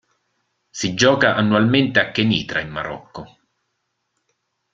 [0.71, 3.37] Si gioca annualmente a Kenitra in Marocco.